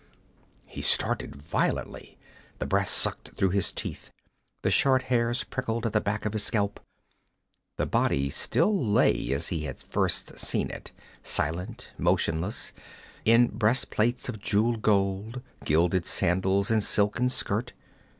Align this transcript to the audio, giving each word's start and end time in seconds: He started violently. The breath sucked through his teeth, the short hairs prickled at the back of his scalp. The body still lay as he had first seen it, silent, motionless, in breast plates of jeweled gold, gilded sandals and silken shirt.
He 0.65 0.81
started 0.81 1.35
violently. 1.35 2.17
The 2.57 2.65
breath 2.65 2.89
sucked 2.89 3.35
through 3.37 3.51
his 3.51 3.71
teeth, 3.71 4.09
the 4.63 4.71
short 4.71 5.03
hairs 5.13 5.43
prickled 5.43 5.85
at 5.85 5.93
the 5.93 6.01
back 6.01 6.25
of 6.25 6.33
his 6.33 6.41
scalp. 6.43 6.79
The 7.77 7.85
body 7.85 8.31
still 8.31 8.75
lay 8.75 9.31
as 9.31 9.49
he 9.49 9.65
had 9.65 9.79
first 9.79 10.39
seen 10.39 10.71
it, 10.71 10.91
silent, 11.21 11.91
motionless, 11.99 12.73
in 13.25 13.49
breast 13.55 13.91
plates 13.91 14.27
of 14.27 14.39
jeweled 14.39 14.81
gold, 14.81 15.43
gilded 15.65 16.07
sandals 16.07 16.71
and 16.71 16.83
silken 16.83 17.29
shirt. 17.29 17.73